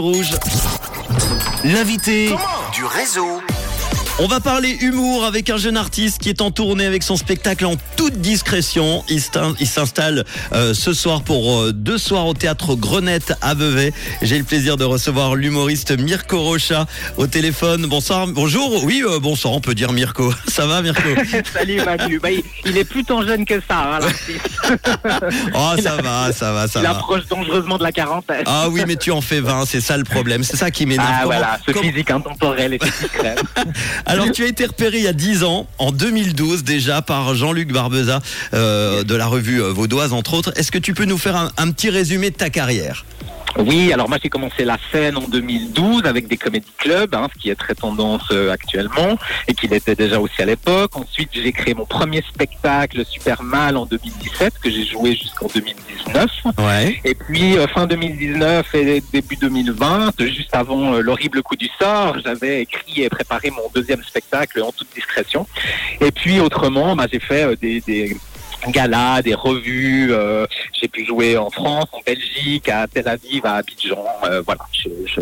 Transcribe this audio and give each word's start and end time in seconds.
Rouge. 0.00 0.38
L'invité 1.64 2.32
du 2.72 2.84
réseau. 2.84 3.40
On 4.20 4.26
va 4.26 4.40
parler 4.40 4.76
humour 4.80 5.24
avec 5.24 5.48
un 5.48 5.58
jeune 5.58 5.76
artiste 5.76 6.18
qui 6.20 6.28
est 6.28 6.40
en 6.40 6.50
tournée 6.50 6.84
avec 6.84 7.04
son 7.04 7.16
spectacle 7.16 7.64
en 7.66 7.76
toute 7.96 8.14
discrétion. 8.20 9.04
Il 9.08 9.20
s'in- 9.20 9.54
il 9.60 9.66
s'installe 9.68 10.24
euh, 10.52 10.74
ce 10.74 10.92
soir 10.92 11.22
pour 11.22 11.60
euh, 11.60 11.72
deux 11.72 11.98
soirs 11.98 12.26
au 12.26 12.34
théâtre 12.34 12.74
Grenette 12.74 13.34
à 13.42 13.54
Vevey. 13.54 13.92
J'ai 14.20 14.36
le 14.38 14.42
plaisir 14.42 14.76
de 14.76 14.82
recevoir 14.82 15.36
l'humoriste 15.36 15.96
Mirko 15.96 16.42
Rocha 16.42 16.86
au 17.16 17.28
téléphone. 17.28 17.86
Bonsoir, 17.86 18.26
bonjour. 18.26 18.82
Oui, 18.82 19.04
euh, 19.06 19.20
bonsoir, 19.20 19.54
on 19.54 19.60
peut 19.60 19.76
dire 19.76 19.92
Mirko. 19.92 20.34
Ça 20.48 20.66
va 20.66 20.82
Mirko? 20.82 21.08
Salut 21.54 21.80
Manu. 21.84 22.18
Bah, 22.18 22.32
il, 22.32 22.42
il 22.66 22.76
est 22.76 22.84
plus 22.84 23.04
tant 23.04 23.22
jeune 23.24 23.44
que 23.44 23.60
ça, 23.68 24.00
hein. 24.02 24.08
Oh, 25.54 25.74
ça 25.80 25.96
va, 26.02 26.32
ça 26.32 26.52
va, 26.52 26.66
ça 26.66 26.80
Il 26.80 26.82
va. 26.82 26.90
approche 26.90 27.26
dangereusement 27.28 27.78
de 27.78 27.84
la 27.84 27.92
quarantaine. 27.92 28.42
Ah 28.46 28.68
oui, 28.68 28.82
mais 28.86 28.96
tu 28.96 29.12
en 29.12 29.20
fais 29.20 29.40
20, 29.40 29.64
c'est 29.66 29.80
ça 29.80 29.96
le 29.96 30.02
problème. 30.04 30.42
C'est 30.42 30.56
ça 30.56 30.70
qui 30.72 30.86
m'énerve. 30.86 31.06
Ah 31.08 31.18
Comment- 31.22 31.26
voilà, 31.34 31.58
ce 31.64 31.70
comment- 31.72 31.88
physique 31.88 32.10
intemporel 32.10 32.74
et 32.74 32.78
discret. 32.78 33.36
Alors, 34.08 34.32
tu 34.32 34.42
as 34.42 34.46
été 34.46 34.64
repéré 34.64 34.98
il 34.98 35.04
y 35.04 35.08
a 35.08 35.12
10 35.12 35.44
ans, 35.44 35.66
en 35.78 35.92
2012 35.92 36.64
déjà, 36.64 37.02
par 37.02 37.34
Jean-Luc 37.34 37.70
Barbeza 37.72 38.20
euh, 38.54 39.04
de 39.04 39.14
la 39.14 39.26
revue 39.26 39.62
euh, 39.62 39.70
Vaudoise, 39.70 40.12
entre 40.14 40.34
autres. 40.34 40.52
Est-ce 40.56 40.72
que 40.72 40.78
tu 40.78 40.94
peux 40.94 41.04
nous 41.04 41.18
faire 41.18 41.36
un, 41.36 41.52
un 41.58 41.70
petit 41.70 41.90
résumé 41.90 42.30
de 42.30 42.36
ta 42.36 42.48
carrière? 42.48 43.04
Oui, 43.58 43.92
alors 43.92 44.08
moi 44.08 44.18
j'ai 44.22 44.28
commencé 44.28 44.64
la 44.64 44.78
scène 44.92 45.16
en 45.16 45.28
2012 45.28 46.04
avec 46.04 46.28
des 46.28 46.36
comédie 46.36 46.72
clubs, 46.78 47.14
hein, 47.14 47.28
ce 47.34 47.40
qui 47.40 47.50
est 47.50 47.56
très 47.56 47.74
tendance 47.74 48.28
euh, 48.30 48.52
actuellement 48.52 49.18
et 49.48 49.54
qui 49.54 49.66
l'était 49.66 49.94
déjà 49.94 50.20
aussi 50.20 50.40
à 50.40 50.46
l'époque. 50.46 50.96
Ensuite 50.96 51.30
j'ai 51.32 51.52
créé 51.52 51.74
mon 51.74 51.84
premier 51.84 52.22
spectacle 52.22 53.04
Super 53.04 53.42
Mal 53.42 53.76
en 53.76 53.86
2017 53.86 54.54
que 54.62 54.70
j'ai 54.70 54.84
joué 54.84 55.14
jusqu'en 55.14 55.48
2019. 55.52 56.30
Ouais. 56.58 57.00
Et 57.04 57.14
puis 57.14 57.58
euh, 57.58 57.66
fin 57.66 57.86
2019 57.86 58.74
et 58.74 59.02
début 59.12 59.36
2020, 59.36 60.20
juste 60.20 60.54
avant 60.54 60.94
euh, 60.94 61.00
l'horrible 61.00 61.42
coup 61.42 61.56
du 61.56 61.68
sort, 61.78 62.16
j'avais 62.24 62.62
écrit 62.62 63.02
et 63.02 63.08
préparé 63.08 63.50
mon 63.50 63.68
deuxième 63.74 64.02
spectacle 64.02 64.62
en 64.62 64.72
toute 64.72 64.88
discrétion. 64.94 65.46
Et 66.00 66.10
puis 66.10 66.40
autrement, 66.40 66.94
bah, 66.96 67.06
j'ai 67.12 67.20
fait 67.20 67.44
euh, 67.44 67.56
des, 67.56 67.80
des 67.80 68.16
galas, 68.68 69.22
des 69.22 69.34
revues. 69.34 70.12
euh, 70.12 70.46
j'ai 70.80 70.88
pu 70.88 71.04
jouer 71.06 71.36
en 71.36 71.50
France, 71.50 71.86
en 71.92 72.00
Belgique, 72.06 72.68
à 72.68 72.86
Tel 72.86 73.08
Aviv, 73.08 73.44
à 73.44 73.54
Abidjan. 73.54 74.04
euh, 74.24 74.42
voilà, 74.44 74.60
je, 74.72 74.88
je, 75.06 75.20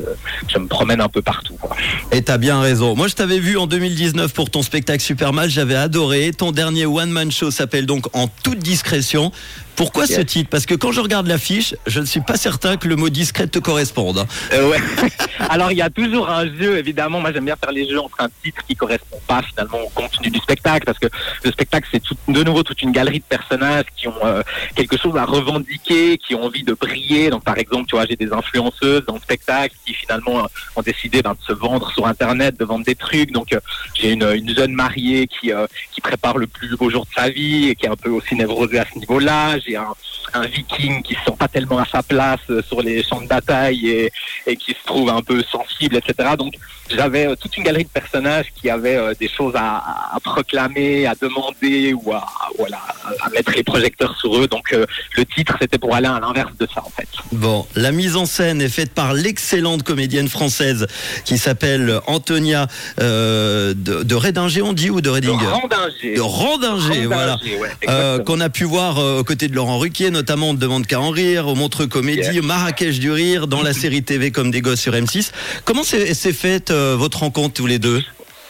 je 0.52 0.58
me 0.58 0.66
promène 0.66 1.00
un 1.00 1.08
peu 1.08 1.22
partout. 1.22 1.54
quoi. 1.60 1.76
Et 2.12 2.22
t'as 2.22 2.38
bien 2.38 2.60
raison. 2.60 2.94
Moi, 2.96 3.08
je 3.08 3.14
t'avais 3.14 3.38
vu 3.38 3.56
en 3.58 3.66
2019 3.66 4.32
pour 4.32 4.50
ton 4.50 4.62
spectacle 4.62 5.02
Super 5.02 5.32
Mal. 5.32 5.50
J'avais 5.50 5.76
adoré. 5.76 6.32
Ton 6.36 6.52
dernier 6.52 6.86
one-man 6.86 7.30
show 7.30 7.50
s'appelle 7.50 7.86
donc 7.86 8.06
En 8.14 8.28
toute 8.28 8.58
discrétion. 8.58 9.32
Pourquoi 9.77 10.06
ce 10.06 10.20
titre? 10.22 10.48
Parce 10.50 10.66
que 10.66 10.74
quand 10.74 10.92
je 10.92 11.00
regarde 11.00 11.27
l'affiche, 11.27 11.74
je 11.86 12.00
ne 12.00 12.06
suis 12.06 12.20
pas 12.20 12.36
certain 12.36 12.77
que 12.77 12.88
le 12.88 12.96
mot 12.96 13.08
discret 13.10 13.46
te 13.46 13.58
corresponde. 13.58 14.27
Euh, 14.52 14.70
ouais. 14.70 14.78
Alors 15.50 15.70
il 15.72 15.78
y 15.78 15.82
a 15.82 15.91
toujours 15.91 16.28
un 16.28 16.46
jeu, 16.46 16.78
évidemment. 16.78 17.20
Moi 17.20 17.32
j'aime 17.32 17.44
bien 17.44 17.56
faire 17.56 17.72
les 17.72 17.88
jeux 17.88 18.00
entre 18.00 18.16
un 18.20 18.28
titre 18.42 18.62
qui 18.66 18.74
correspond 18.74 19.20
pas 19.27 19.42
finalement 19.42 19.78
au 19.84 19.88
contenu 19.91 20.30
du 20.30 20.38
spectacle, 20.38 20.84
parce 20.86 20.98
que 20.98 21.06
le 21.44 21.52
spectacle 21.52 21.88
c'est 21.92 22.00
tout- 22.02 22.16
de 22.28 22.42
nouveau 22.42 22.62
toute 22.62 22.80
une 22.82 22.92
galerie 22.92 23.19
de 23.19 23.24
personnages 23.28 23.84
qui 23.97 24.08
ont 24.08 24.14
euh, 24.24 24.42
quelque 24.74 24.97
chose 24.97 25.16
à 25.16 25.24
revendiquer, 25.24 26.19
qui 26.19 26.34
ont 26.34 26.44
envie 26.44 26.62
de 26.62 26.72
briller. 26.72 27.30
Donc 27.30 27.44
par 27.44 27.58
exemple, 27.58 27.86
tu 27.88 27.97
vois, 27.97 28.06
j'ai 28.06 28.16
des 28.16 28.32
influenceuses 28.32 29.04
dans 29.06 29.14
le 29.14 29.20
spectacle 29.20 29.74
qui 29.84 29.92
finalement 29.94 30.41
euh, 30.44 30.48
ont 30.77 30.82
décidé 30.82 31.22
ben, 31.22 31.32
de 31.32 31.38
se 31.47 31.52
vendre 31.52 31.91
sur 31.92 32.06
Internet, 32.06 32.58
de 32.58 32.64
vendre 32.64 32.84
des 32.84 32.94
trucs. 32.94 33.30
Donc 33.32 33.52
euh, 33.52 33.60
j'ai 33.94 34.12
une, 34.12 34.22
une 34.34 34.54
jeune 34.54 34.72
mariée 34.72 35.27
qui 35.27 35.52
euh, 35.52 35.66
qui 35.92 36.00
prépare 36.00 36.38
le 36.38 36.47
plus 36.47 36.74
beau 36.77 36.91
jour 36.91 37.04
de 37.04 37.10
sa 37.14 37.28
vie 37.28 37.69
et 37.69 37.74
qui 37.77 37.86
est 37.86 37.91
un 37.91 37.97
peu 37.97 38.10
aussi 38.10 38.34
névrosée 38.34 38.78
à 38.78 38.86
ce 38.92 38.98
niveau-là. 38.98 39.58
J'ai 39.67 39.77
un, 39.77 39.92
un 40.34 40.47
viking 40.47 41.03
qui 41.03 41.14
se 41.14 41.20
sent 41.25 41.36
pas 41.39 41.48
tellement 41.48 41.78
à 41.78 41.86
sa 41.86 42.03
place 42.03 42.41
euh, 42.50 42.62
sur 42.67 42.83
les 42.83 43.03
champs 43.03 43.20
de 43.20 43.27
bataille 43.27 43.89
et, 43.89 44.12
et 44.47 44.56
qui 44.56 44.72
se 44.72 44.84
trouve 44.86 45.09
un 45.11 45.22
peu 45.22 45.42
sensible, 45.50 45.97
etc. 45.97 46.31
Donc 46.39 46.55
j'avais 46.91 47.27
euh, 47.27 47.34
toute 47.36 47.56
une 47.56 47.64
galerie 47.64 47.84
de 47.84 47.89
personnages 47.89 48.47
qui 48.55 48.70
avaient 48.70 48.97
euh, 48.97 49.14
des 49.19 49.28
choses 49.28 49.55
à, 49.56 49.83
à 50.14 50.20
proclamer, 50.22 51.06
à 51.06 51.14
demander 51.20 51.92
ou 51.94 52.12
à, 52.12 52.27
voilà, 52.59 52.78
à 53.22 53.28
mettre 53.31 53.53
les 53.53 53.62
projecteurs 53.65 54.16
sur 54.19 54.37
eux. 54.38 54.47
Donc 54.47 54.71
le 54.72 55.25
titre, 55.25 55.56
c'était 55.60 55.78
pour 55.78 55.94
aller 55.94 56.06
à 56.06 56.21
l'inverse 56.21 56.53
de 56.59 56.66
ça, 56.72 56.82
en 56.84 56.91
fait. 56.91 57.09
Bon, 57.32 57.66
la 57.75 57.91
mise 57.93 58.16
en 58.16 58.26
scène 58.26 58.60
est 58.60 58.69
faite 58.69 58.93
par 58.94 59.12
l'excellente 59.15 59.82
comédienne 59.82 60.28
française 60.28 60.87
qui 61.25 61.38
s'appelle 61.38 62.00
Antonia 62.06 62.66
euh, 63.00 63.75
de, 63.76 64.03
de 64.03 64.15
Rédinger, 64.15 64.62
on 64.62 64.72
dit, 64.72 64.91
ou 64.91 65.00
de 65.00 65.06
De 65.06 65.10
Redinger 65.10 65.47
Randinger. 65.47 66.15
De 66.15 66.21
Randinger, 66.21 67.06
voilà. 67.06 67.32
Randinger, 67.37 67.56
ouais, 67.59 67.69
Euh, 67.88 68.15
exactement. 68.19 68.25
qu'on 68.25 68.41
a 68.41 68.49
pu 68.49 68.65
voir 68.65 68.99
euh, 68.99 69.21
aux 69.21 69.25
côtés 69.25 69.49
de 69.49 69.55
Laurent 69.56 69.78
Ruquier, 69.78 70.11
notamment 70.11 70.50
On 70.50 70.53
ne 70.53 70.59
demande 70.59 70.87
qu'à 70.87 71.00
en 71.00 71.09
rire, 71.11 71.49
au 71.49 71.55
Montreux 71.55 71.87
Comédie, 71.87 72.21
Yeah. 72.21 72.41
au 72.41 72.43
Marrakech 72.43 72.99
du 72.99 73.11
Rire, 73.11 73.47
dans 73.47 73.62
la 73.62 73.72
série 73.72 74.03
TV 74.03 74.31
Comme 74.31 74.50
des 74.50 74.61
gosses 74.61 74.81
sur 74.81 74.93
M6. 74.93 75.31
Comment 75.65 75.83
s'est 75.83 76.12
s'est 76.12 76.34
faite 76.34 76.71
euh, 76.71 76.94
votre 76.97 77.21
rencontre 77.21 77.55
tous 77.55 77.67
les 77.67 77.78
deux? 77.78 78.03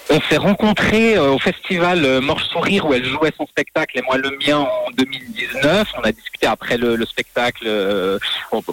On 0.09 0.21
s'est 0.21 0.37
rencontrés 0.37 1.17
euh, 1.17 1.33
au 1.33 1.39
festival 1.39 2.05
euh, 2.05 2.21
Morche 2.21 2.45
Sourire 2.45 2.87
où 2.87 2.95
elle 2.95 3.05
jouait 3.05 3.33
son 3.37 3.47
spectacle 3.47 3.99
et 3.99 4.03
moi 4.03 4.17
le 4.17 4.31
mien 4.47 4.59
en 4.59 4.91
2019. 4.97 5.89
On 5.99 6.03
a 6.03 6.13
discuté 6.13 6.47
après 6.47 6.79
le, 6.79 6.95
le 6.95 7.07
spectacle 7.07 7.65
euh, 7.67 8.19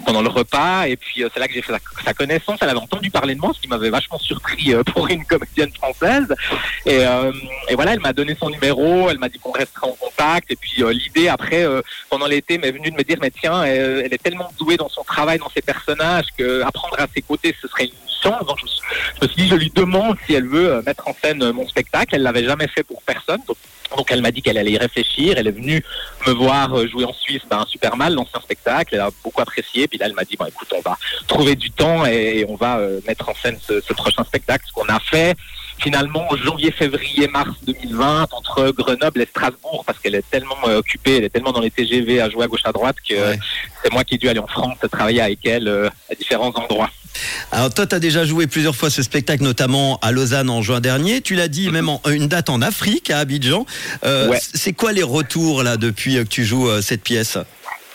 pendant 0.04 0.22
le 0.22 0.28
repas 0.28 0.86
et 0.86 0.96
puis 0.96 1.22
euh, 1.22 1.28
c'est 1.32 1.40
là 1.40 1.48
que 1.48 1.54
j'ai 1.54 1.62
fait 1.62 1.72
sa, 1.72 1.78
sa 2.04 2.14
connaissance. 2.14 2.58
Elle 2.60 2.68
avait 2.68 2.78
entendu 2.78 3.10
parler 3.10 3.34
de 3.34 3.40
moi, 3.40 3.52
ce 3.54 3.60
qui 3.60 3.68
m'avait 3.68 3.90
vachement 3.90 4.18
surpris 4.18 4.74
euh, 4.74 4.82
pour 4.94 5.08
une 5.08 5.24
comédienne 5.24 5.72
française. 5.72 6.32
Et, 6.86 7.04
euh, 7.04 7.32
et 7.68 7.74
voilà, 7.74 7.94
elle 7.94 8.00
m'a 8.00 8.12
donné 8.12 8.36
son 8.38 8.50
numéro, 8.50 9.10
elle 9.10 9.18
m'a 9.18 9.28
dit 9.28 9.38
qu'on 9.38 9.52
resterait 9.52 9.88
en 9.88 9.96
contact. 9.96 10.50
Et 10.50 10.56
puis 10.56 10.82
l'idée 10.92 11.28
après, 11.28 11.66
pendant 12.10 12.26
l'été, 12.26 12.58
m'est 12.58 12.70
venue 12.70 12.90
de 12.90 12.96
me 12.96 13.02
dire 13.02 13.18
mais 13.20 13.30
tiens, 13.30 13.64
elle, 13.64 14.12
est 14.12 14.22
tellement 14.22 14.50
douée 14.58 14.76
dans 14.76 14.88
son 14.88 15.02
travail, 15.02 15.38
dans 15.38 15.50
ses 15.50 15.62
personnages 15.62 16.26
que 16.36 16.62
apprendre 16.62 16.98
à 16.98 17.06
ses 17.14 17.22
côtés, 17.22 17.54
ce 17.60 17.68
serait 17.68 17.86
une 17.86 17.90
chance. 18.22 18.46
Donc 18.46 18.58
je 18.60 18.66
je 19.16 19.26
me 19.26 19.28
suis 19.28 19.42
dit, 19.42 19.48
je 19.48 19.54
lui 19.54 19.70
demande 19.70 20.16
si 20.26 20.34
elle 20.34 20.46
veut 20.46 20.82
mettre 20.82 21.08
en 21.08 21.14
scène 21.14 21.23
euh, 21.26 21.52
mon 21.52 21.66
spectacle. 21.68 22.14
Elle 22.14 22.22
l'avait 22.22 22.44
jamais 22.44 22.68
fait 22.68 22.82
pour 22.82 23.02
personne. 23.02 23.40
Donc, 23.46 23.56
donc 23.96 24.10
elle 24.10 24.22
m'a 24.22 24.30
dit 24.30 24.42
qu'elle 24.42 24.58
allait 24.58 24.72
y 24.72 24.78
réfléchir. 24.78 25.34
Elle 25.36 25.46
est 25.46 25.52
venue 25.52 25.82
me 26.26 26.32
voir 26.32 26.76
euh, 26.76 26.86
jouer 26.88 27.04
en 27.04 27.12
Suisse 27.12 27.42
ben, 27.48 27.64
super 27.68 27.96
mal, 27.96 28.14
l'ancien 28.14 28.40
spectacle. 28.40 28.94
Elle 28.94 29.00
a 29.00 29.10
beaucoup 29.22 29.40
apprécié. 29.40 29.88
Puis 29.88 29.98
là, 29.98 30.06
elle 30.06 30.14
m'a 30.14 30.24
dit, 30.24 30.36
bon, 30.36 30.46
écoute, 30.46 30.68
on 30.76 30.80
va 30.80 30.96
trouver 31.26 31.54
du 31.56 31.70
temps 31.70 32.04
et, 32.06 32.40
et 32.40 32.46
on 32.48 32.56
va 32.56 32.78
euh, 32.78 33.00
mettre 33.06 33.28
en 33.28 33.34
scène 33.34 33.58
ce, 33.60 33.80
ce 33.80 33.92
prochain 33.92 34.24
spectacle. 34.24 34.64
Ce 34.66 34.72
qu'on 34.72 34.88
a 34.92 35.00
fait 35.00 35.34
finalement 35.78 36.24
en 36.30 36.36
janvier, 36.36 36.70
février, 36.70 37.28
mars 37.28 37.50
2020 37.66 38.28
entre 38.32 38.70
Grenoble 38.70 39.22
et 39.22 39.26
Strasbourg 39.26 39.82
parce 39.86 39.98
qu'elle 39.98 40.14
est 40.14 40.28
tellement 40.30 40.56
euh, 40.66 40.78
occupée, 40.78 41.16
elle 41.18 41.24
est 41.24 41.30
tellement 41.30 41.52
dans 41.52 41.60
les 41.60 41.70
TGV 41.70 42.20
à 42.20 42.30
jouer 42.30 42.44
à 42.44 42.46
gauche 42.46 42.64
à 42.64 42.72
droite 42.72 42.96
que 43.06 43.14
Ouais. 43.14 43.38
c'est 43.82 43.92
moi 43.92 44.04
qui 44.04 44.14
ai 44.14 44.18
dû 44.18 44.28
aller 44.28 44.38
en 44.40 44.46
France 44.46 44.76
travailler 44.90 45.20
avec 45.20 45.44
elle 45.46 45.68
euh, 45.68 45.88
à 46.10 46.14
différents 46.14 46.52
endroits. 46.54 46.90
Alors 47.52 47.72
toi, 47.72 47.86
tu 47.86 47.94
as 47.94 48.00
déjà 48.00 48.24
joué 48.24 48.46
plusieurs 48.46 48.74
fois 48.76 48.90
ce 48.90 49.02
spectacle, 49.02 49.42
notamment 49.42 49.98
à 50.02 50.12
Lausanne 50.12 50.50
en 50.50 50.62
juin 50.62 50.80
dernier. 50.80 51.20
Tu 51.20 51.34
l'as 51.34 51.48
dit, 51.48 51.70
même 51.70 51.88
en, 51.88 52.00
une 52.10 52.28
date 52.28 52.50
en 52.50 52.62
Afrique, 52.62 53.10
à 53.10 53.18
Abidjan. 53.18 53.66
Euh, 54.04 54.28
Ouais. 54.28 54.40
C'est 54.54 54.72
quoi 54.72 54.92
les 54.92 55.02
retours 55.02 55.62
là 55.62 55.76
depuis 55.76 56.16
euh, 56.16 56.24
que 56.24 56.28
tu 56.28 56.44
joues 56.44 56.68
euh, 56.68 56.80
cette 56.80 57.02
pièce? 57.02 57.36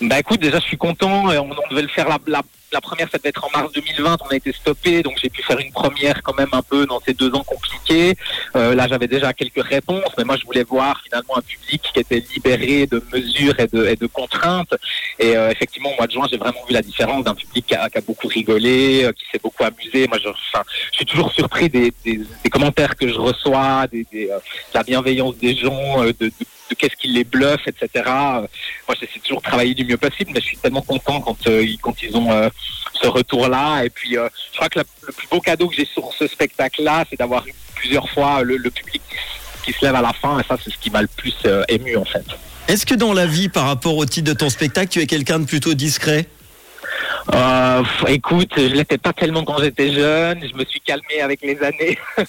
Bah 0.02 0.18
écoute, 0.18 0.40
déjà 0.40 0.60
je 0.60 0.66
suis 0.66 0.78
content. 0.78 1.30
Euh, 1.30 1.40
On, 1.40 1.70
devait 1.70 1.82
le 1.82 1.90
faire 1.90 2.08
la, 2.08 2.18
la, 2.28 2.42
la 2.72 2.80
première, 2.80 3.10
ça 3.12 3.18
devait 3.18 3.30
être 3.30 3.44
en 3.44 3.50
mars 3.58 3.72
2020. 3.74 4.18
On 4.26 4.28
a 4.30 4.36
été 4.36 4.54
stoppé, 4.54 5.04
donc 5.04 5.18
j'ai 5.22 5.30
pu 5.30 5.44
faire 5.44 5.60
une 5.60 5.72
première 5.74 6.24
quand 6.24 6.38
même 6.38 6.50
un 6.54 6.62
peu 6.62 6.86
dans 6.86 7.02
ces 7.02 7.14
deux 7.14 7.34
ans 7.36 7.44
compliqués. 7.44 8.16
Euh, 8.56 8.76
là, 8.76 8.88
j'avais 8.88 9.08
déjà 9.08 9.34
quelques 9.34 9.62
réponses, 9.64 10.14
mais 10.18 10.24
moi 10.24 10.38
je 10.38 10.46
voulais 10.46 10.64
voir 10.64 11.02
finalement 11.04 11.38
un 11.38 11.42
public 11.42 11.82
qui 11.94 12.00
était 12.00 12.24
libéré 12.34 12.88
de 12.88 13.04
mesures 13.12 13.60
et 13.60 13.68
de, 13.68 13.88
et 13.88 13.98
de 13.98 14.08
contraintes. 14.08 14.74
Et 15.20 15.36
euh, 15.36 15.50
effectivement, 15.52 15.92
au 15.92 15.98
mois 15.98 16.08
de 16.08 16.14
juin, 16.14 16.28
j'ai 16.32 16.38
vraiment 16.38 16.64
vu 16.66 16.74
la 16.74 16.82
différence 16.82 17.26
d'un 17.26 17.36
public 17.36 17.66
qui 17.66 17.76
a, 17.76 17.90
qui 17.90 17.98
a 17.98 18.02
beaucoup 18.02 18.30
rigolé, 18.30 19.04
euh, 19.04 19.12
qui 19.12 19.26
s'est 19.30 19.42
beaucoup 19.44 19.66
amusé. 19.66 20.08
Moi, 20.08 20.18
je, 20.24 20.30
enfin, 20.30 20.64
je 20.92 20.98
suis 20.98 21.06
toujours 21.06 21.34
surpris 21.34 21.68
des, 21.68 21.92
des, 22.06 22.22
des 22.44 22.50
commentaires 22.50 22.96
que 22.96 23.08
je 23.10 23.20
reçois, 23.20 23.86
des, 23.92 24.06
des, 24.14 24.30
euh, 24.30 24.38
de 24.38 24.76
la 24.76 24.84
bienveillance 24.84 25.36
des 25.36 25.56
gens, 25.58 26.02
euh, 26.04 26.14
de, 26.20 26.28
de 26.28 26.46
qu'est-ce 26.80 26.96
qui 26.96 27.10
les 27.10 27.24
bluffe, 27.24 27.68
etc. 27.68 27.90
Moi, 28.06 28.96
j'essaie 29.00 29.20
toujours 29.20 29.42
de 29.42 29.48
travailler 29.48 29.76
du 29.76 29.86
mieux 29.86 29.98
possible, 29.98 30.32
mais 30.34 30.40
je 30.42 30.46
suis 30.46 30.58
tellement 30.58 30.82
content 30.82 31.22
quand, 31.22 31.46
euh, 31.48 31.62
ils- 31.64 31.78
quand 31.78 32.02
ils 32.02 32.16
ont 32.18 32.32
euh, 32.32 32.50
ce 33.00 33.08
retour-là. 33.08 33.84
Et 33.84 33.90
puis, 33.92 34.18
euh, 34.18 34.28
je 34.52 34.58
crois 34.58 34.70
que 34.70 34.80
le 34.80 35.14
plus 35.14 35.28
beau 35.28 35.40
cadeau 35.40 35.68
que 35.68 35.76
j'ai 35.76 35.86
sur 35.86 36.12
ce 36.18 36.26
spectacle-là, 36.28 37.06
c'est 37.10 37.20
d'avoir 37.20 37.46
eu 37.48 37.54
plusieurs 37.76 38.10
fois 38.10 38.42
le, 38.42 38.58
public 38.72 39.02
qui, 39.64 39.74
se 39.74 39.86
lève 39.86 39.96
à 39.96 40.02
la 40.02 40.14
fin. 40.14 40.40
Et 40.40 40.44
ça, 40.48 40.58
c'est 40.64 40.72
ce 40.72 40.78
qui 40.80 40.90
m'a 40.90 41.02
le 41.04 41.08
plus 41.08 41.36
ému, 41.68 41.96
en 41.96 42.06
fait. 42.06 42.26
Est-ce 42.68 42.86
que 42.86 42.96
dans 42.96 43.14
la 43.14 43.28
vie, 43.28 43.50
par 43.50 43.66
rapport 43.66 43.96
au 43.98 44.06
titre 44.06 44.28
de 44.28 44.34
ton 44.34 44.50
spectacle, 44.50 44.90
tu 44.90 45.00
es 45.00 45.06
quelqu'un 45.08 45.40
de 45.40 45.46
plutôt 45.46 45.74
discret? 45.76 46.28
Euh, 47.34 47.84
écoute, 48.08 48.52
je 48.58 48.74
l'étais 48.74 48.98
pas 48.98 49.14
tellement 49.14 49.44
quand 49.44 49.58
j'étais 49.60 49.92
jeune. 49.92 50.40
Je 50.50 50.56
me 50.58 50.66
suis 50.66 50.80
calmé 50.82 51.22
avec 51.22 51.42
les 51.42 51.58
années. 51.62 51.98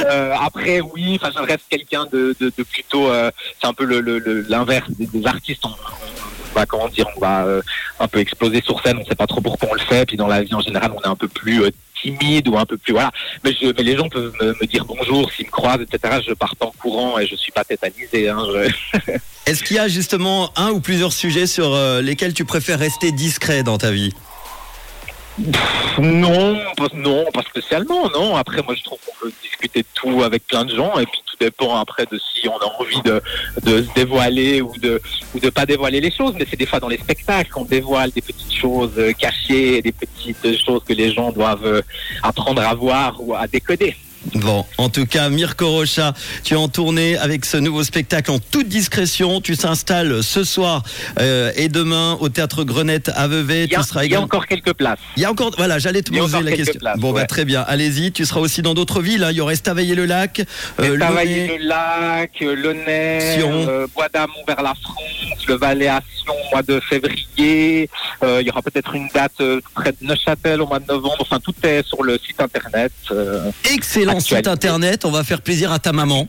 Euh, 0.00 0.34
après, 0.38 0.80
oui, 0.80 1.18
enfin, 1.20 1.30
je 1.34 1.42
reste 1.42 1.64
quelqu'un 1.70 2.04
de, 2.12 2.36
de, 2.38 2.52
de 2.56 2.62
plutôt. 2.62 3.08
euh, 3.08 3.30
c'est 3.60 3.66
un 3.66 3.72
peu 3.72 3.84
le- 3.84 4.00
le- 4.00 4.18
le- 4.18 4.42
l'inverse 4.42 4.90
des, 4.90 5.26
artistes. 5.26 5.64
On, 5.64 5.68
on 5.70 6.54
va 6.54 6.66
comment 6.66 6.88
dire, 6.88 7.06
on 7.16 7.20
va 7.20 7.44
euh, 7.46 7.62
un 8.00 8.06
peu 8.08 8.18
exploser 8.18 8.60
sur 8.60 8.80
scène. 8.82 8.98
On 9.00 9.04
sait 9.06 9.14
pas 9.14 9.26
trop 9.26 9.40
pourquoi 9.40 9.68
on 9.70 9.74
le 9.74 9.80
fait. 9.80 10.04
Puis 10.04 10.16
dans 10.18 10.26
la 10.26 10.42
vie 10.42 10.52
en 10.54 10.60
général, 10.60 10.92
on 10.94 11.00
est 11.00 11.06
un 11.06 11.14
peu 11.16 11.28
plus 11.28 11.62
euh, 11.62 11.70
timide 12.04 12.48
ou 12.48 12.56
un 12.58 12.66
peu 12.66 12.76
plus 12.76 12.92
voilà. 12.92 13.10
Mais, 13.42 13.52
je, 13.60 13.66
mais 13.76 13.82
les 13.82 13.96
gens 13.96 14.08
peuvent 14.08 14.32
me, 14.40 14.66
dire 14.66 14.84
bonjour 14.84 15.30
s'ils 15.32 15.46
me 15.46 15.50
croisent, 15.50 15.82
etc. 15.82 16.20
Je 16.26 16.32
pars 16.34 16.54
en 16.60 16.70
courant 16.70 17.18
et 17.18 17.26
je 17.26 17.34
suis 17.36 17.52
pas 17.52 17.64
tétanisé. 17.64 18.28
Hein, 18.28 18.42
je- 18.52 19.12
Est-ce 19.50 19.62
qu'il 19.62 19.76
y 19.76 19.78
a 19.78 19.88
justement 19.88 20.50
un 20.56 20.70
ou 20.70 20.80
plusieurs 20.80 21.12
sujets 21.12 21.46
sur 21.46 21.74
euh, 21.74 22.00
lesquels 22.00 22.32
tu 22.34 22.44
préfères 22.44 22.78
rester 22.78 23.12
discret 23.12 23.62
dans 23.62 23.78
ta 23.78 23.90
vie? 23.90 24.12
Non, 25.98 26.56
non, 26.94 27.24
pas 27.32 27.42
spécialement, 27.42 28.08
non. 28.10 28.36
Après, 28.36 28.62
moi, 28.62 28.74
je 28.74 28.84
trouve 28.84 28.98
qu'on 29.04 29.26
peut 29.26 29.32
discuter 29.42 29.80
de 29.82 29.86
tout 29.94 30.22
avec 30.22 30.46
plein 30.46 30.64
de 30.64 30.74
gens, 30.74 30.96
et 30.98 31.06
puis 31.06 31.20
tout 31.26 31.36
dépend 31.40 31.76
après 31.76 32.06
de 32.06 32.18
si 32.18 32.48
on 32.48 32.56
a 32.56 32.66
envie 32.78 33.02
de, 33.02 33.20
de 33.62 33.82
se 33.82 33.94
dévoiler 33.94 34.60
ou 34.60 34.72
de 34.78 35.00
ou 35.34 35.40
de 35.40 35.50
pas 35.50 35.66
dévoiler 35.66 36.00
les 36.00 36.12
choses. 36.12 36.34
Mais 36.38 36.46
c'est 36.48 36.56
des 36.56 36.66
fois 36.66 36.78
dans 36.78 36.88
les 36.88 36.98
spectacles 36.98 37.50
qu'on 37.50 37.64
dévoile 37.64 38.10
des 38.12 38.22
petites 38.22 38.54
choses 38.54 38.92
euh, 38.98 39.12
cachées, 39.12 39.82
des 39.82 39.92
petites 39.92 40.64
choses 40.64 40.82
que 40.84 40.92
les 40.92 41.12
gens 41.12 41.32
doivent 41.32 41.66
euh, 41.66 41.82
apprendre 42.22 42.62
à 42.62 42.74
voir 42.74 43.16
ou 43.18 43.34
à 43.34 43.46
décoder. 43.48 43.96
Bon, 44.34 44.64
en 44.78 44.88
tout 44.88 45.06
cas, 45.06 45.28
Mirko 45.28 45.68
Rocha, 45.70 46.14
tu 46.44 46.54
es 46.54 46.56
en 46.56 46.68
tournée 46.68 47.16
avec 47.18 47.44
ce 47.44 47.56
nouveau 47.56 47.84
spectacle 47.84 48.30
en 48.30 48.38
toute 48.38 48.68
discrétion. 48.68 49.40
Tu 49.40 49.54
s'installes 49.54 50.22
ce 50.22 50.44
soir 50.44 50.82
euh, 51.20 51.52
et 51.56 51.68
demain 51.68 52.16
au 52.20 52.28
théâtre 52.28 52.64
Grenette 52.64 53.10
à 53.14 53.28
Vevey. 53.28 53.64
Il 53.64 53.72
y 53.72 53.74
a, 53.76 53.80
tu 53.80 53.84
seras 53.88 54.04
y 54.04 54.14
a 54.14 54.20
encore 54.20 54.46
quelques 54.46 54.72
places. 54.72 54.98
Il 55.16 55.22
y 55.22 55.24
a 55.26 55.30
encore, 55.30 55.52
voilà, 55.56 55.78
j'allais 55.78 56.02
te 56.02 56.10
poser 56.10 56.42
la 56.42 56.52
question. 56.52 56.80
places, 56.80 56.98
bon, 56.98 57.12
bah, 57.12 57.26
très 57.26 57.44
bien. 57.44 57.62
Allez-y. 57.68 58.12
Tu 58.12 58.24
seras 58.24 58.40
aussi 58.40 58.62
dans 58.62 58.74
d'autres 58.74 59.02
villes. 59.02 59.22
hein. 59.24 59.30
Il 59.30 59.36
y 59.36 59.40
aurait 59.40 59.56
Stavayer-le-Lac, 59.56 60.40
euh, 60.80 60.98
Travailler 60.98 61.46
Launay. 61.46 61.58
le 61.58 61.66
lac, 61.68 62.30
euh, 62.42 62.54
le 62.56 62.72
Nez, 62.72 63.34
Sion. 63.36 63.66
euh, 63.68 63.86
Bois 63.94 64.08
d'Amont 64.12 64.32
vers 64.48 64.62
la 64.62 64.74
France, 64.82 65.46
le 65.46 65.54
Valais 65.54 65.88
à 65.88 66.00
Sion 66.22 66.32
au 66.32 66.50
mois 66.50 66.62
de 66.62 66.80
février. 66.80 67.88
Euh, 68.22 68.38
il 68.40 68.46
y 68.46 68.50
aura 68.50 68.62
peut-être 68.62 68.94
une 68.94 69.08
date 69.14 69.42
près 69.74 69.92
de 69.92 69.96
Neuchâtel 70.06 70.60
au 70.62 70.66
mois 70.66 70.78
de 70.80 70.86
novembre. 70.86 71.16
Enfin, 71.20 71.38
tout 71.40 71.54
est 71.62 71.86
sur 71.86 72.02
le 72.02 72.18
site 72.18 72.40
internet. 72.40 72.92
euh, 73.10 73.50
Excellent 74.18 74.38
site 74.38 74.48
internet. 74.48 75.04
On 75.04 75.10
va 75.10 75.24
faire 75.24 75.40
plaisir 75.40 75.72
à 75.72 75.78
ta 75.78 75.92
maman. 75.92 76.28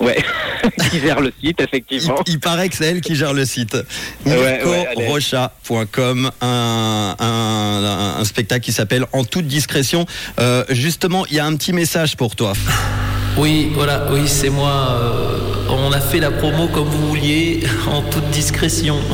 ouais, 0.00 0.16
qui 0.90 1.00
gère 1.00 1.20
le 1.20 1.32
site, 1.42 1.60
effectivement. 1.60 2.16
il 2.26 2.40
paraît 2.40 2.68
que 2.68 2.76
c'est 2.76 2.86
elle 2.86 3.00
qui 3.00 3.14
gère 3.14 3.32
le 3.32 3.44
site. 3.44 3.76
Ouais, 4.26 4.32
ouais, 4.36 4.88
un, 6.40 7.14
un, 7.20 8.24
spectacle 8.24 8.64
qui 8.64 8.72
s'appelle 8.72 9.06
En 9.12 9.24
toute 9.24 9.46
discrétion. 9.46 10.06
Euh, 10.40 10.64
justement, 10.70 11.26
il 11.26 11.36
y 11.36 11.38
a 11.38 11.46
un 11.46 11.54
petit 11.56 11.72
message 11.72 12.16
pour 12.16 12.34
toi. 12.36 12.54
Oui, 13.36 13.70
voilà, 13.74 14.06
oui, 14.12 14.22
c'est 14.26 14.50
moi. 14.50 14.98
euh, 15.00 15.38
on 15.68 15.92
a 15.92 16.00
fait 16.00 16.20
la 16.20 16.30
promo 16.30 16.68
comme 16.68 16.86
vous 16.88 17.08
vouliez, 17.08 17.64
en 17.90 18.02
toute 18.02 18.28
discrétion. 18.30 18.98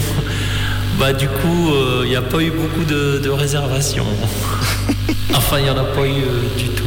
Bah 0.99 1.15
du 1.15 1.29
coup, 1.29 1.71
il 2.03 2.11
n'y 2.11 2.17
a 2.17 2.21
pas 2.21 2.41
eu 2.43 2.51
beaucoup 2.51 2.85
de, 2.85 3.21
de 3.25 3.31
réservations. 3.31 4.05
Enfin, 5.35 5.57
il 5.59 5.65
n'y 5.65 5.71
en 5.71 5.79
a 5.79 5.85
pas 5.85 6.05
eu 6.07 6.11
euh, 6.11 6.59
du 6.59 6.69
tout. 6.69 6.85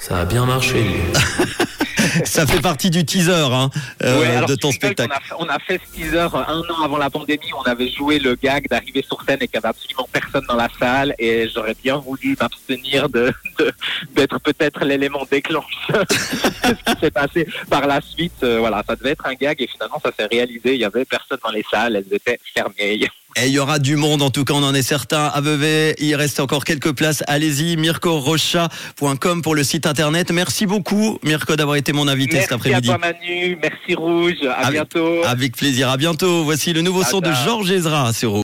Ça 0.00 0.20
a 0.20 0.24
bien 0.24 0.44
marché. 0.46 0.84
Ça 2.24 2.46
fait 2.46 2.60
partie 2.60 2.90
du 2.90 3.04
teaser 3.06 3.32
hein, 3.32 3.70
euh, 4.02 4.20
Ouais, 4.20 4.26
alors, 4.36 4.48
de 4.48 4.54
ton 4.54 4.70
spectacle. 4.70 5.10
A, 5.12 5.36
on 5.38 5.46
a 5.46 5.58
fait 5.58 5.80
ce 5.86 5.96
teaser 5.96 6.18
un 6.18 6.58
an 6.60 6.82
avant 6.84 6.98
la 6.98 7.08
pandémie. 7.08 7.50
On 7.58 7.62
avait 7.62 7.88
joué 7.90 8.18
le 8.18 8.34
gag 8.34 8.68
d'arriver 8.68 9.02
sur 9.02 9.22
scène 9.22 9.38
et 9.40 9.48
qu'il 9.48 9.58
n'y 9.58 9.64
avait 9.64 9.68
absolument 9.68 10.06
personne 10.12 10.44
dans 10.46 10.56
la 10.56 10.68
salle. 10.78 11.14
Et 11.18 11.48
j'aurais 11.48 11.74
bien 11.82 11.96
voulu 11.96 12.36
m'abstenir 12.38 13.08
de 13.08 13.32
de- 13.58 13.72
d'être 14.14 14.38
peut-être 14.40 14.84
l'élément 14.84 15.26
déclencheur 15.30 16.04
de 16.10 16.14
ce 16.14 16.92
qui 16.92 17.00
s'est 17.00 17.10
passé 17.10 17.46
par 17.70 17.86
la 17.86 18.00
suite. 18.02 18.42
Euh, 18.42 18.58
voilà, 18.58 18.82
ça 18.86 18.94
devait 18.96 19.10
être 19.10 19.26
un 19.26 19.34
gag 19.34 19.62
et 19.62 19.66
finalement 19.66 20.00
ça 20.04 20.10
s'est 20.16 20.26
réalisé. 20.26 20.74
Il 20.74 20.80
y 20.80 20.84
avait 20.84 21.04
personne 21.06 21.38
dans 21.42 21.50
les 21.50 21.64
salles. 21.70 21.96
Elles 21.96 22.14
étaient 22.14 22.38
fermées. 22.54 23.08
Et 23.36 23.46
il 23.46 23.52
y 23.52 23.58
aura 23.58 23.78
du 23.78 23.96
monde, 23.96 24.20
en 24.20 24.28
tout 24.30 24.44
cas, 24.44 24.52
on 24.52 24.62
en 24.62 24.74
est 24.74 24.82
certain. 24.82 25.24
À 25.26 25.40
Vevey, 25.40 25.94
il 25.98 26.14
reste 26.16 26.38
encore 26.38 26.64
quelques 26.64 26.92
places. 26.92 27.24
Allez-y, 27.26 27.76
mircorocha.com 27.78 29.40
pour 29.42 29.54
le 29.54 29.64
site 29.64 29.86
internet. 29.86 30.30
Merci 30.30 30.66
beaucoup, 30.66 31.18
Mirko, 31.22 31.56
d'avoir 31.56 31.76
été 31.76 31.92
mon 31.94 32.08
invité 32.08 32.40
cet 32.40 32.50
Merci 32.50 32.52
à 32.52 32.56
après-midi. 32.56 32.88
toi 32.88 32.98
Manu. 32.98 33.58
Merci 33.62 33.94
Rouge. 33.94 34.34
À 34.48 34.66
Avec- 34.66 34.72
bientôt. 34.72 35.24
Avec 35.24 35.56
plaisir. 35.56 35.88
À 35.88 35.96
bientôt. 35.96 36.44
Voici 36.44 36.72
le 36.74 36.82
nouveau 36.82 37.04
son 37.04 37.20
de. 37.20 37.30
Georges 37.44 37.70
Ezra 37.70 38.12
sur 38.12 38.32